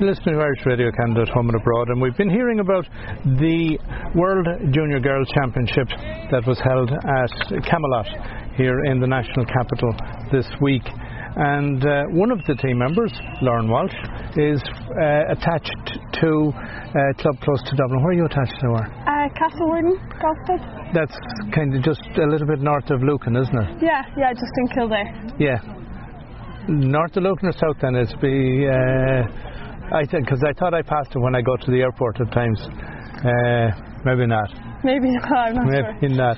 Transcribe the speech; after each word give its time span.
listening 0.00 0.34
to 0.34 0.40
Irish 0.40 0.66
Radio 0.66 0.90
Canada 0.90 1.22
at 1.22 1.28
home 1.28 1.48
and 1.48 1.60
abroad, 1.60 1.88
and 1.88 2.00
we've 2.00 2.16
been 2.16 2.30
hearing 2.30 2.58
about 2.58 2.84
the 3.38 3.78
World 4.14 4.46
Junior 4.72 4.98
Girls 4.98 5.28
Championship 5.34 5.86
that 6.30 6.42
was 6.46 6.58
held 6.58 6.90
at 6.90 7.62
Camelot 7.62 8.06
here 8.56 8.84
in 8.90 8.98
the 9.00 9.06
national 9.06 9.46
capital 9.46 9.94
this 10.32 10.46
week. 10.60 10.82
And 11.36 11.82
uh, 11.84 12.04
one 12.10 12.30
of 12.30 12.38
the 12.46 12.54
team 12.54 12.78
members, 12.78 13.12
Lauren 13.42 13.68
Walsh, 13.68 13.94
is 14.36 14.62
uh, 14.98 15.34
attached 15.34 15.98
to 16.22 16.30
a 16.50 17.14
club 17.18 17.38
close 17.42 17.62
to 17.70 17.76
Dublin. 17.76 18.02
Where 18.02 18.14
are 18.14 18.18
you 18.18 18.26
attached 18.26 18.54
to? 18.62 18.74
Her? 18.74 18.86
Uh, 18.86 19.26
Castlewarden 19.34 19.94
Golf 20.22 20.38
Club. 20.46 20.60
That's 20.94 21.16
kind 21.54 21.74
of 21.74 21.82
just 21.82 22.02
a 22.18 22.26
little 22.26 22.46
bit 22.46 22.60
north 22.60 22.90
of 22.90 23.02
Lucan, 23.02 23.36
isn't 23.36 23.58
it? 23.58 23.82
Yeah, 23.82 24.02
yeah, 24.16 24.32
just 24.32 24.54
in 24.58 24.66
Kildare. 24.74 25.10
Yeah. 25.38 25.58
North 26.68 27.16
of 27.16 27.22
Lucan 27.22 27.48
or 27.48 27.52
south 27.52 27.76
then? 27.82 27.94
It'd 27.94 28.20
be. 28.20 28.66
Uh, 28.66 29.53
I 29.94 30.02
think 30.10 30.26
because 30.26 30.42
I 30.42 30.52
thought 30.58 30.74
I 30.74 30.82
passed 30.82 31.14
it 31.14 31.20
when 31.22 31.38
I 31.38 31.40
go 31.40 31.54
to 31.54 31.70
the 31.70 31.78
airport 31.78 32.18
at 32.20 32.34
times. 32.34 32.58
Uh, 33.22 33.70
maybe 34.02 34.26
not. 34.26 34.50
Maybe 34.82 35.06
not, 35.14 35.30
I'm 35.30 35.54
not 35.54 35.70
sure. 35.70 35.94
Maybe 36.02 36.18
not. 36.18 36.36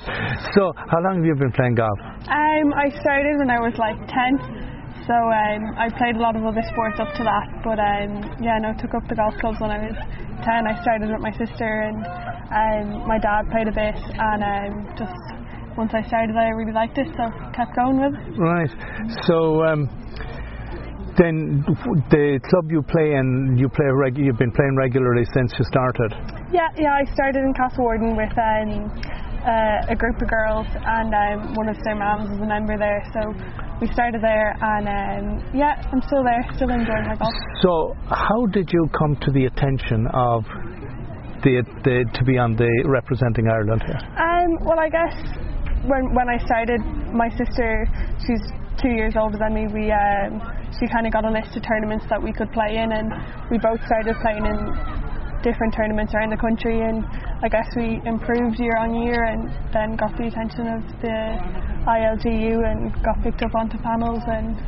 So, 0.53 0.77
how 0.77 1.01
long 1.01 1.19
have 1.19 1.25
you 1.25 1.35
been 1.35 1.57
playing 1.57 1.75
golf? 1.75 1.99
Um, 2.29 2.77
I 2.77 2.93
started 3.01 3.41
when 3.41 3.49
I 3.49 3.59
was 3.59 3.73
like 3.81 3.97
10, 3.97 5.09
so 5.09 5.17
um, 5.17 5.73
I 5.81 5.89
played 5.89 6.21
a 6.21 6.23
lot 6.23 6.37
of 6.37 6.45
other 6.45 6.61
sports 6.69 7.01
up 7.01 7.17
to 7.17 7.25
that. 7.25 7.47
But 7.65 7.81
um, 7.81 8.45
yeah, 8.45 8.61
no, 8.61 8.77
took 8.77 8.93
up 8.93 9.09
the 9.09 9.17
golf 9.17 9.35
clubs 9.41 9.57
when 9.59 9.73
I 9.73 9.89
was 9.89 9.97
10. 10.45 10.69
I 10.69 10.77
started 10.85 11.09
with 11.09 11.25
my 11.25 11.33
sister, 11.33 11.89
and 11.89 11.97
um, 12.53 13.09
my 13.09 13.17
dad 13.17 13.49
played 13.49 13.73
a 13.73 13.75
bit, 13.75 13.97
and 13.97 14.41
um, 14.45 14.73
just 15.01 15.17
once 15.81 15.97
I 15.97 16.05
started, 16.05 16.37
I 16.37 16.53
really 16.53 16.77
liked 16.77 17.01
it, 17.01 17.09
so 17.17 17.25
kept 17.57 17.73
going 17.73 18.05
with 18.05 18.21
it. 18.21 18.37
Right. 18.37 18.73
So, 19.25 19.65
um, 19.65 19.89
then 21.19 21.65
the 22.11 22.41
club 22.49 22.71
you 22.71 22.83
play 22.83 23.17
in, 23.17 23.57
you 23.57 23.69
play 23.69 23.87
reg- 23.93 24.19
you've 24.19 24.39
been 24.39 24.53
playing 24.53 24.77
regularly 24.77 25.25
since 25.33 25.53
you 25.59 25.65
started. 25.65 26.13
Yeah, 26.53 26.69
yeah, 26.77 26.93
I 26.93 27.05
started 27.13 27.41
in 27.41 27.53
Castlewarden 27.55 28.17
with 28.17 28.33
um, 28.37 28.93
uh, 29.47 29.93
a 29.93 29.97
group 29.97 30.21
of 30.21 30.29
girls, 30.29 30.67
and 30.75 31.11
um, 31.15 31.55
one 31.55 31.69
of 31.69 31.77
their 31.85 31.97
mums 31.97 32.31
was 32.31 32.41
a 32.41 32.47
member 32.47 32.77
there, 32.77 33.03
so 33.13 33.33
we 33.81 33.87
started 33.93 34.21
there, 34.23 34.57
and 34.61 34.85
um, 34.89 35.25
yeah, 35.55 35.81
I'm 35.93 36.03
still 36.03 36.25
there, 36.25 36.45
still 36.57 36.71
enjoying 36.71 37.07
my 37.09 37.17
golf. 37.17 37.33
So, 37.63 37.97
how 38.09 38.47
did 38.53 38.73
you 38.73 38.89
come 38.97 39.17
to 39.23 39.31
the 39.33 39.47
attention 39.47 40.07
of 40.13 40.45
the, 41.45 41.63
the 41.85 42.05
to 42.13 42.25
be 42.25 42.39
on 42.39 42.57
the 42.57 42.71
representing 42.85 43.49
Ireland 43.49 43.83
here? 43.85 44.01
Um, 44.17 44.65
well, 44.65 44.81
I 44.81 44.89
guess 44.89 45.15
when 45.85 46.15
when 46.15 46.29
I 46.29 46.39
started, 46.45 46.81
my 47.13 47.29
sister, 47.37 47.87
she's 48.21 48.43
two 48.83 48.93
years 48.93 49.15
older 49.17 49.39
than 49.39 49.55
me. 49.55 49.67
We 49.73 49.93
um, 49.93 50.41
she 50.79 50.87
kind 50.89 51.07
of 51.07 51.13
got 51.13 51.25
a 51.25 51.33
list 51.33 51.57
of 51.57 51.63
tournaments 51.65 52.05
that 52.11 52.21
we 52.21 52.33
could 52.33 52.53
play 52.53 52.77
in, 52.77 52.93
and 52.93 53.13
we 53.51 53.59
both 53.59 53.81
started 53.87 54.17
playing 54.21 54.45
in 54.45 54.59
different 55.43 55.75
tournaments 55.75 56.13
around 56.15 56.31
the 56.31 56.41
country. 56.41 56.83
And 56.83 57.05
I 57.43 57.49
guess 57.49 57.69
we 57.77 58.01
improved 58.05 58.59
year 58.59 58.77
on 58.77 58.95
year, 58.95 59.25
and 59.25 59.49
then 59.73 59.97
got 59.97 60.17
the 60.17 60.27
attention 60.27 60.67
of 60.69 60.81
the 61.01 61.17
ILGU 61.87 62.67
and 62.67 62.93
got 63.03 63.23
picked 63.23 63.43
up 63.43 63.55
onto 63.55 63.79
panels 63.79 64.23
and 64.27 64.59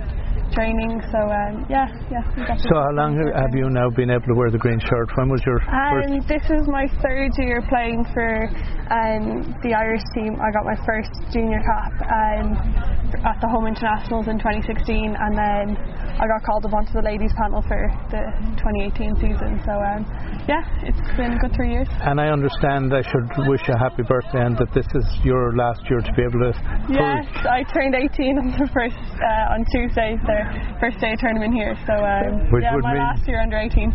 training. 0.52 1.02
So 1.12 1.18
um, 1.18 1.66
yeah, 1.68 1.86
yeah. 2.10 2.24
we 2.36 2.46
got 2.46 2.58
So, 2.58 2.74
how 2.74 2.94
long 2.94 3.16
have 3.16 3.54
you 3.54 3.68
now 3.70 3.90
been 3.90 4.10
able 4.10 4.26
to 4.26 4.34
wear 4.34 4.50
the 4.50 4.58
green 4.58 4.80
shirt? 4.80 5.08
When 5.16 5.28
was 5.28 5.42
your 5.44 5.60
first? 5.60 6.08
Um, 6.08 6.24
this 6.26 6.44
is 6.48 6.64
my 6.68 6.86
third 7.02 7.32
year 7.38 7.60
playing 7.68 8.04
for 8.14 8.48
um, 8.90 9.54
the 9.62 9.74
Irish 9.74 10.04
team. 10.14 10.38
I 10.40 10.48
got 10.52 10.64
my 10.64 10.78
first 10.86 11.12
junior 11.32 11.60
cap 11.60 11.92
um, 12.08 12.97
at 13.24 13.40
the 13.40 13.48
Home 13.48 13.66
Internationals 13.66 14.28
in 14.28 14.38
2016, 14.38 15.16
and 15.16 15.32
then 15.32 15.76
I 16.18 16.26
got 16.26 16.42
called 16.44 16.66
up 16.66 16.74
onto 16.74 16.92
the 16.92 17.02
ladies 17.02 17.32
panel 17.38 17.62
for 17.62 17.88
the 18.10 18.22
2018 18.60 19.16
season. 19.16 19.62
So 19.64 19.72
um, 19.72 20.04
yeah, 20.50 20.64
it's 20.82 21.00
been 21.16 21.32
a 21.32 21.38
good 21.38 21.54
three 21.54 21.72
years. 21.72 21.88
And 22.02 22.20
I 22.20 22.28
understand 22.28 22.92
I 22.92 23.02
should 23.02 23.28
wish 23.48 23.62
you 23.68 23.74
a 23.74 23.78
happy 23.78 24.02
birthday 24.02 24.44
and 24.44 24.56
that 24.58 24.74
this 24.74 24.86
is 24.94 25.06
your 25.24 25.54
last 25.56 25.80
year 25.88 26.00
to 26.00 26.12
be 26.12 26.22
able 26.22 26.40
to. 26.44 26.52
Yes, 26.90 27.24
I 27.46 27.64
turned 27.72 27.94
18 27.94 28.38
on 28.38 28.46
the 28.52 28.68
first 28.74 28.98
uh, 29.22 29.54
on 29.54 29.64
Tuesday, 29.72 30.18
the 30.26 30.40
first 30.80 30.98
day 31.00 31.12
of 31.14 31.20
tournament 31.20 31.54
here. 31.54 31.78
So 31.86 31.94
um, 31.94 32.50
yeah, 32.60 32.76
my 32.82 32.98
last 32.98 33.26
year 33.26 33.40
under 33.40 33.58
18. 33.58 33.94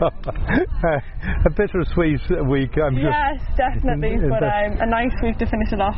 a 0.26 1.50
bittersweet 1.54 2.20
week. 2.50 2.74
I'm 2.78 2.94
just, 2.98 3.06
Yes, 3.06 3.38
definitely, 3.56 4.18
but 4.28 4.42
um, 4.42 4.78
a 4.82 4.86
nice 4.86 5.14
week 5.22 5.38
to 5.38 5.46
finish 5.46 5.70
it 5.72 5.80
off. 5.80 5.96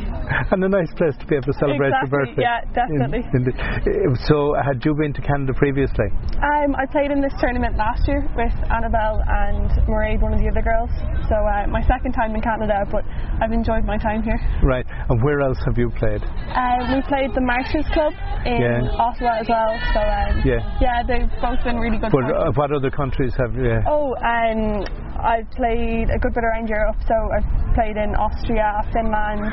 and 0.51 0.63
a 0.63 0.69
nice 0.69 0.91
place 0.97 1.15
to 1.19 1.25
be 1.25 1.35
able 1.35 1.49
to 1.49 1.57
celebrate 1.59 1.89
Exactly, 1.89 2.09
your 2.09 2.25
birthday. 2.25 2.43
yeah, 2.45 2.61
definitely. 2.73 3.21
In- 3.33 3.41
in 3.41 3.43
the- 3.49 3.57
uh, 3.57 4.15
so, 4.29 4.53
had 4.61 4.83
you 4.85 4.93
been 4.95 5.13
to 5.13 5.21
Canada 5.21 5.53
previously? 5.57 6.05
Um, 6.41 6.75
I 6.77 6.85
played 6.91 7.11
in 7.11 7.21
this 7.21 7.33
tournament 7.41 7.75
last 7.77 8.07
year 8.07 8.21
with 8.35 8.53
Annabelle 8.69 9.21
and 9.25 9.69
Mairead, 9.89 10.21
one 10.21 10.33
of 10.33 10.39
the 10.39 10.49
other 10.49 10.61
girls. 10.61 10.89
So 11.29 11.35
uh, 11.35 11.67
my 11.67 11.81
second 11.89 12.13
time 12.13 12.35
in 12.35 12.41
Canada, 12.41 12.85
but 12.91 13.03
I've 13.41 13.51
enjoyed 13.51 13.83
my 13.85 13.97
time 13.97 14.21
here. 14.23 14.39
Right. 14.63 14.85
And 15.09 15.23
where 15.23 15.41
else 15.41 15.57
have 15.65 15.77
you 15.77 15.89
played? 15.97 16.21
Uh, 16.21 16.85
we 16.93 17.01
played 17.09 17.33
the 17.33 17.41
Marshes 17.41 17.85
Club 17.93 18.13
in 18.45 18.61
Yeah. 18.61 19.01
Ottawa 19.01 19.41
as 19.41 19.47
well. 19.49 19.73
So 19.93 19.99
um, 20.05 20.41
Yeah. 20.45 20.61
yeah, 20.79 21.01
they've 21.01 21.29
both 21.41 21.57
been 21.63 21.77
really 21.79 21.97
good. 21.97 22.11
But 22.11 22.29
uh, 22.29 22.51
what 22.53 22.71
other 22.71 22.91
countries 22.91 23.33
have 23.37 23.55
you? 23.55 23.81
Oh, 23.87 24.13
um, 24.21 24.85
I've 25.17 25.49
played 25.57 26.09
a 26.13 26.19
good 26.19 26.33
bit 26.33 26.43
around 26.45 26.69
Europe. 26.69 26.97
So 27.07 27.15
I've 27.33 27.73
played 27.73 27.97
in 27.97 28.13
Austria, 28.15 28.85
Finland, 28.93 29.49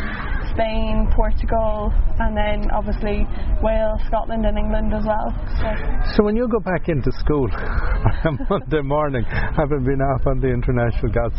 Spain, 0.57 1.05
Portugal, 1.13 1.93
and 2.17 2.33
then 2.33 2.71
obviously 2.73 3.29
Wales, 3.61 4.01
Scotland, 4.09 4.49
and 4.49 4.57
England 4.57 4.89
as 4.97 5.05
well. 5.05 5.29
So 5.61 5.69
So 6.17 6.25
when 6.25 6.35
you 6.35 6.49
go 6.49 6.61
back 6.65 6.89
into 6.89 7.13
school 7.21 7.45
on 8.25 8.41
Monday 8.49 8.81
morning, 8.81 9.25
having 9.29 9.85
been 9.85 10.01
off 10.01 10.25
on 10.27 10.41
the 10.41 10.49
international 10.49 11.13
golf, 11.13 11.33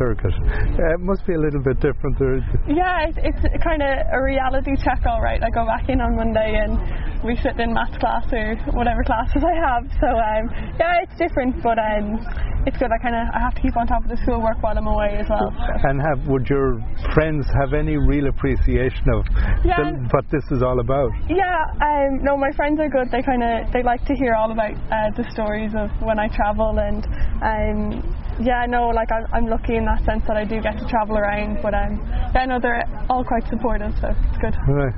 circuit, 0.00 0.32
it 0.32 1.00
must 1.00 1.26
be 1.26 1.34
a 1.34 1.38
little 1.40 1.60
bit 1.60 1.76
different. 1.84 2.16
There. 2.18 2.40
yeah, 2.72 3.12
it's, 3.12 3.18
it's 3.44 3.62
kind 3.62 3.82
of 3.84 3.92
a 3.92 4.20
reality 4.24 4.72
check, 4.80 5.04
all 5.04 5.20
right. 5.20 5.42
I 5.42 5.50
go 5.50 5.66
back 5.68 5.88
in 5.88 6.00
on 6.00 6.16
Monday 6.16 6.56
and 6.56 6.80
we 7.24 7.36
sit 7.36 7.58
in 7.58 7.72
maths 7.72 7.96
class 7.98 8.26
or 8.32 8.56
whatever 8.74 9.02
classes 9.04 9.42
I 9.42 9.54
have. 9.54 9.84
So 10.00 10.08
um, 10.08 10.50
yeah, 10.78 11.02
it's 11.02 11.16
different, 11.18 11.62
but 11.62 11.78
um, 11.78 12.18
it's 12.66 12.76
good. 12.78 12.90
I 12.90 12.98
kind 13.02 13.14
of 13.14 13.26
I 13.34 13.38
have 13.40 13.54
to 13.54 13.60
keep 13.62 13.76
on 13.76 13.86
top 13.86 14.02
of 14.02 14.10
the 14.10 14.18
schoolwork 14.22 14.62
while 14.62 14.76
I'm 14.76 14.86
away 14.86 15.16
as 15.18 15.26
well. 15.28 15.50
So. 15.54 15.88
And 15.88 16.00
have 16.02 16.26
would 16.26 16.46
your 16.48 16.78
friends 17.14 17.46
have 17.60 17.72
any 17.74 17.96
real 17.96 18.26
appreciation 18.28 19.06
of 19.14 19.26
Yeah. 19.64 19.82
the, 19.82 20.08
what 20.10 20.24
this 20.30 20.44
is 20.50 20.62
all 20.62 20.80
about? 20.80 21.10
Yeah, 21.28 21.64
um, 21.80 22.22
no, 22.22 22.36
my 22.36 22.50
friends 22.52 22.80
are 22.80 22.88
good. 22.88 23.10
They 23.10 23.22
kind 23.22 23.42
of 23.42 23.72
they 23.72 23.82
like 23.82 24.04
to 24.06 24.14
hear 24.14 24.34
all 24.34 24.50
about 24.50 24.74
uh, 24.90 25.10
the 25.16 25.24
stories 25.32 25.72
of 25.76 25.90
when 26.02 26.18
I 26.18 26.28
travel, 26.28 26.78
and 26.78 27.06
um, 27.42 28.16
yeah, 28.40 28.66
no, 28.66 28.88
like 28.88 29.10
I'm, 29.12 29.26
I'm 29.32 29.46
lucky 29.46 29.76
in 29.76 29.84
that 29.84 30.04
sense 30.04 30.22
that 30.26 30.36
I 30.36 30.44
do 30.44 30.60
get 30.60 30.78
to 30.78 30.86
travel 30.88 31.18
around. 31.18 31.58
But 31.62 31.74
um, 31.74 32.00
yeah, 32.34 32.46
no, 32.46 32.58
they're 32.58 32.82
all 33.08 33.24
quite 33.24 33.46
supportive, 33.48 33.94
so 34.00 34.08
it's 34.10 34.38
good. 34.38 34.54
Right. 34.68 34.94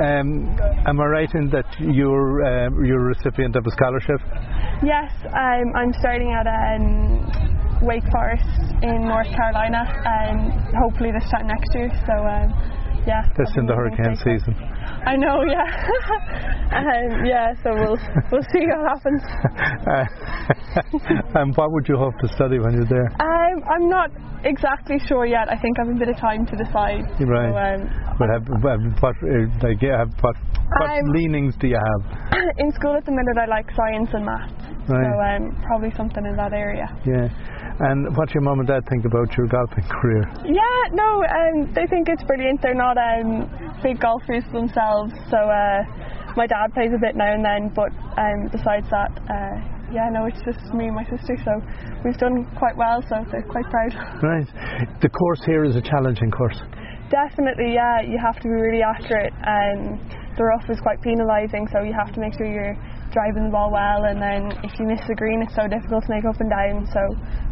Um, 0.00 0.56
am 0.86 1.00
I 1.00 1.04
right 1.04 1.34
in 1.34 1.50
that 1.50 1.68
you're 1.78 2.40
uh, 2.40 2.70
you're 2.82 3.00
a 3.00 3.08
recipient 3.12 3.56
of 3.56 3.66
a 3.66 3.70
scholarship? 3.72 4.20
Yes, 4.82 5.12
um, 5.28 5.68
I'm 5.76 5.92
starting 6.00 6.32
at 6.32 6.48
um, 6.48 7.28
Wake 7.82 8.08
Forest 8.08 8.48
in 8.82 9.04
North 9.04 9.28
Carolina, 9.36 9.84
and 9.84 10.52
hopefully 10.80 11.12
this 11.12 11.28
time 11.30 11.46
next 11.46 11.74
year. 11.74 11.90
So 12.08 12.14
um, 12.24 12.48
yeah, 13.06 13.28
That's 13.36 13.52
in 13.58 13.66
the 13.66 13.74
hurricane 13.74 14.16
moving 14.16 14.24
to 14.24 14.30
Wake 14.30 14.40
season. 14.40 14.54
I 15.04 15.16
know, 15.16 15.44
yeah, 15.44 15.60
um, 16.80 17.26
yeah. 17.26 17.52
So 17.62 17.74
we'll 17.74 18.00
we'll 18.32 18.48
see 18.48 18.64
what 18.64 18.96
happens. 18.96 19.20
And 21.34 21.54
what 21.56 21.72
would 21.72 21.88
you 21.88 21.96
hope 21.96 22.16
to 22.20 22.28
study 22.28 22.58
when 22.58 22.72
you're 22.72 22.88
there? 22.88 23.08
Um, 23.20 23.62
I'm 23.68 23.88
not 23.88 24.10
exactly 24.44 24.98
sure 25.06 25.26
yet. 25.26 25.48
I 25.50 25.56
think 25.56 25.78
I 25.78 25.84
have 25.84 25.94
a 25.94 25.98
bit 25.98 26.08
of 26.08 26.16
time 26.16 26.46
to 26.46 26.56
decide. 26.56 27.04
Right. 27.20 27.52
So, 27.52 27.56
um, 27.56 28.01
But 28.18 28.28
have, 28.28 28.44
what, 28.62 29.16
uh, 29.22 29.46
like, 29.62 29.80
have, 29.82 30.10
what, 30.20 30.36
what 30.78 30.90
I'm- 30.90 31.08
leanings 31.12 31.54
do 31.60 31.68
you 31.68 31.78
have? 31.78 32.02
in 32.58 32.72
school 32.72 32.94
at 32.96 33.04
the 33.04 33.12
minute, 33.12 33.36
I 33.40 33.46
like 33.46 33.70
science 33.74 34.10
and 34.12 34.24
maths. 34.24 34.52
So 34.88 34.94
Right. 34.94 35.36
um, 35.36 35.54
probably 35.62 35.92
something 35.96 36.26
in 36.26 36.34
that 36.36 36.52
area. 36.52 36.90
Yeah. 37.06 37.28
And 37.80 38.16
what 38.16 38.28
do 38.28 38.34
your 38.34 38.42
mum 38.42 38.58
and 38.58 38.68
dad 38.68 38.82
think 38.90 39.04
about 39.04 39.30
your 39.38 39.46
golfing 39.46 39.84
career? 39.88 40.26
Yeah, 40.44 40.80
no, 40.92 41.22
um, 41.24 41.72
they 41.72 41.86
think 41.86 42.08
it's 42.08 42.22
brilliant. 42.24 42.60
They're 42.62 42.74
not 42.74 42.98
um, 42.98 43.48
big 43.82 44.00
golfers 44.00 44.44
themselves, 44.52 45.14
so 45.30 45.38
uh, 45.38 45.82
my 46.36 46.46
dad 46.46 46.74
plays 46.74 46.90
a 46.94 46.98
bit 47.00 47.16
now 47.16 47.32
and 47.32 47.44
then. 47.44 47.70
But 47.74 47.90
um, 48.18 48.48
besides 48.50 48.86
that, 48.90 49.10
uh, 49.30 49.56
yeah, 49.94 50.10
no, 50.10 50.26
it's 50.26 50.40
just 50.44 50.60
me 50.74 50.86
and 50.86 50.94
my 50.96 51.04
sister. 51.04 51.38
So 51.44 51.52
we've 52.04 52.18
done 52.18 52.44
quite 52.58 52.76
well, 52.76 53.02
so 53.08 53.24
they're 53.30 53.46
quite 53.48 53.66
proud. 53.70 53.92
Right. 54.22 54.46
The 55.00 55.08
course 55.08 55.40
here 55.46 55.64
is 55.64 55.76
a 55.76 55.82
challenging 55.82 56.30
course. 56.30 56.60
Definitely, 57.12 57.76
yeah. 57.76 58.00
You 58.00 58.16
have 58.16 58.40
to 58.40 58.48
be 58.48 58.56
really 58.56 58.82
accurate. 58.82 59.36
and 59.44 60.00
the 60.36 60.44
rough 60.44 60.64
is 60.70 60.80
quite 60.80 61.00
penalising, 61.04 61.68
so 61.68 61.84
you 61.84 61.92
have 61.92 62.12
to 62.14 62.20
make 62.20 62.32
sure 62.40 62.48
you're 62.48 62.76
driving 63.12 63.44
the 63.44 63.52
ball 63.52 63.68
well. 63.68 64.08
And 64.08 64.16
then 64.16 64.48
if 64.64 64.72
you 64.80 64.88
miss 64.88 65.00
the 65.04 65.14
green, 65.14 65.44
it's 65.44 65.54
so 65.54 65.68
difficult 65.68 66.08
to 66.08 66.10
make 66.10 66.24
up 66.24 66.40
and 66.40 66.48
down. 66.48 66.88
So, 66.88 67.02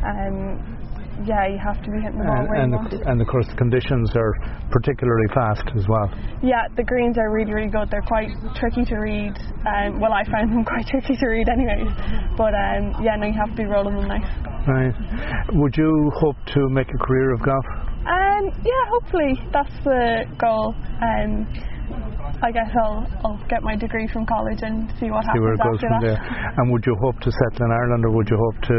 um, 0.00 0.36
yeah, 1.28 1.44
you 1.44 1.60
have 1.60 1.76
to 1.84 1.88
be 1.92 2.00
hitting 2.00 2.16
the 2.16 2.24
ball 2.24 2.40
and, 2.40 2.48
where 2.48 2.64
and, 2.64 2.72
want. 2.72 2.92
and 2.96 3.20
of 3.20 3.28
course 3.28 3.44
the 3.52 3.58
conditions 3.60 4.08
are 4.16 4.32
particularly 4.72 5.28
fast 5.36 5.68
as 5.76 5.84
well. 5.84 6.08
Yeah, 6.40 6.64
the 6.80 6.84
greens 6.84 7.20
are 7.20 7.28
really, 7.28 7.52
really 7.52 7.68
good. 7.68 7.92
They're 7.92 8.08
quite 8.08 8.32
tricky 8.56 8.88
to 8.88 8.96
read. 8.96 9.36
Um, 9.68 10.00
well, 10.00 10.16
I 10.16 10.24
found 10.24 10.48
them 10.48 10.64
quite 10.72 10.88
tricky 10.88 11.20
to 11.20 11.26
read, 11.28 11.52
anyways. 11.52 11.92
But 12.40 12.56
um, 12.56 12.96
yeah, 13.04 13.20
no, 13.20 13.28
you 13.28 13.36
have 13.36 13.52
to 13.52 13.60
be 13.60 13.68
rolling 13.68 14.00
them 14.00 14.08
nice. 14.08 14.24
Right. 14.64 14.96
Would 15.52 15.76
you 15.76 15.92
hope 16.16 16.36
to 16.56 16.68
make 16.72 16.88
a 16.88 16.98
career 17.04 17.36
of 17.36 17.44
golf? 17.44 17.89
Um, 18.40 18.48
yeah, 18.64 18.82
hopefully 18.88 19.32
that's 19.52 19.76
the 19.84 20.24
goal. 20.40 20.74
Um, 21.04 21.44
I 22.42 22.48
guess 22.52 22.72
I'll, 22.72 23.04
I'll 23.24 23.40
get 23.52 23.60
my 23.62 23.76
degree 23.76 24.08
from 24.12 24.24
college 24.24 24.60
and 24.62 24.88
see 24.96 25.10
what 25.12 25.24
See 25.28 25.40
where 25.40 25.52
happens 25.52 25.60
it 25.60 25.64
goes 25.68 25.76
after 25.76 25.88
from 25.92 26.00
that. 26.00 26.16
there. 26.16 26.54
And 26.56 26.72
would 26.72 26.84
you 26.86 26.96
hope 27.04 27.20
to 27.20 27.30
settle 27.30 27.66
in 27.68 27.72
Ireland 27.72 28.02
or 28.06 28.10
would 28.16 28.28
you 28.30 28.38
hope 28.40 28.58
to 28.64 28.76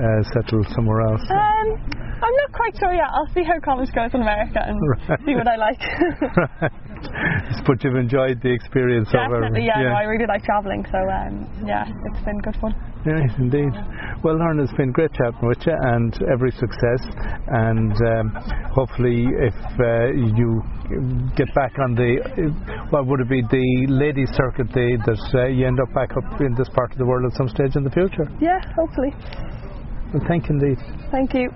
uh, 0.00 0.22
settle 0.32 0.64
somewhere 0.72 1.02
else? 1.04 1.20
Um, 1.28 1.68
I'm 2.24 2.36
not 2.40 2.50
quite 2.56 2.72
sure 2.80 2.94
yet. 2.94 3.10
I'll 3.12 3.28
see 3.34 3.44
how 3.44 3.58
college 3.60 3.90
goes 3.92 4.14
in 4.14 4.22
America 4.22 4.64
and 4.64 4.78
Right. 5.08 5.20
see 5.26 5.34
what 5.36 5.48
I 5.48 5.56
like. 5.60 5.82
but 7.66 7.82
you've 7.84 7.96
enjoyed 7.96 8.40
the 8.42 8.52
experience 8.52 9.08
Definitely, 9.12 9.64
it. 9.64 9.72
yeah, 9.74 9.82
No, 9.82 9.94
I 9.94 10.04
really 10.04 10.26
like 10.26 10.42
travelling, 10.44 10.84
so 10.90 10.98
um, 10.98 11.46
yeah, 11.66 11.86
it's 11.86 12.24
been 12.24 12.38
good 12.40 12.56
fun. 12.60 12.74
Yes, 13.04 13.34
indeed. 13.38 13.74
Well, 14.22 14.38
Lauren, 14.38 14.60
it's 14.60 14.72
been 14.74 14.92
great 14.92 15.10
chatting 15.12 15.42
with 15.42 15.58
you, 15.66 15.74
and 15.74 16.14
every 16.30 16.52
success. 16.52 17.02
And 17.48 17.92
um, 18.06 18.26
hopefully, 18.70 19.26
if 19.26 19.58
uh, 19.82 20.14
you 20.14 20.62
get 21.34 21.52
back 21.54 21.74
on 21.82 21.94
the, 21.98 22.22
what 22.90 23.06
would 23.06 23.20
it 23.20 23.28
be, 23.28 23.42
the 23.42 23.86
ladies' 23.90 24.30
circuit, 24.38 24.70
the, 24.72 24.94
that 25.06 25.18
uh, 25.34 25.46
you 25.48 25.66
end 25.66 25.80
up 25.80 25.92
back 25.94 26.10
up 26.16 26.40
in 26.40 26.54
this 26.54 26.68
part 26.74 26.92
of 26.92 26.98
the 26.98 27.06
world 27.06 27.26
at 27.26 27.36
some 27.36 27.48
stage 27.48 27.74
in 27.74 27.82
the 27.82 27.90
future. 27.90 28.30
Yeah, 28.40 28.60
hopefully. 28.78 29.10
Well, 30.14 30.22
thank 30.28 30.48
you 30.48 30.54
indeed. 30.60 30.78
Thank 31.10 31.34
you. 31.34 31.50